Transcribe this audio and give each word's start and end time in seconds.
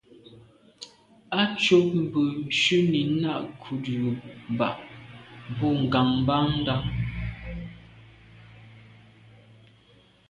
Á 1.39 1.41
cúp 1.63 1.87
mbə̄ 2.03 2.23
shúnī 2.59 3.01
nâʼ 3.21 3.41
kghút 3.61 3.83
jùp 3.95 4.19
bǎʼ 4.57 4.75
bû 5.57 5.67
ŋgámbándá. 5.83 6.75